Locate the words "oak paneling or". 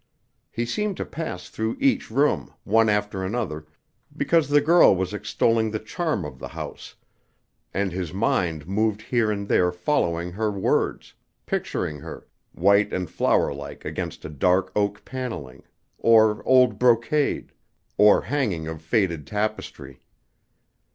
14.75-16.41